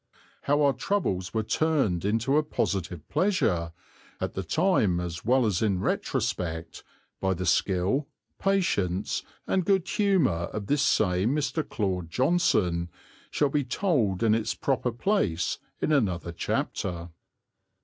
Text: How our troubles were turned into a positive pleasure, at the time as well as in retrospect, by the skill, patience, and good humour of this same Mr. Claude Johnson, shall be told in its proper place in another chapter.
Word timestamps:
How 0.45 0.63
our 0.63 0.73
troubles 0.73 1.31
were 1.31 1.43
turned 1.43 2.03
into 2.05 2.35
a 2.35 2.41
positive 2.41 3.07
pleasure, 3.07 3.71
at 4.19 4.33
the 4.33 4.41
time 4.41 4.99
as 4.99 5.23
well 5.23 5.45
as 5.45 5.61
in 5.61 5.79
retrospect, 5.79 6.83
by 7.19 7.35
the 7.35 7.45
skill, 7.45 8.07
patience, 8.39 9.21
and 9.45 9.63
good 9.63 9.87
humour 9.87 10.47
of 10.53 10.65
this 10.65 10.81
same 10.81 11.35
Mr. 11.35 11.61
Claude 11.69 12.09
Johnson, 12.09 12.89
shall 13.29 13.49
be 13.49 13.63
told 13.63 14.23
in 14.23 14.33
its 14.33 14.55
proper 14.55 14.91
place 14.91 15.59
in 15.79 15.91
another 15.91 16.31
chapter. 16.31 17.11